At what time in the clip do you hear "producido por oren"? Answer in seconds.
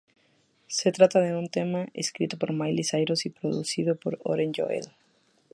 3.29-4.51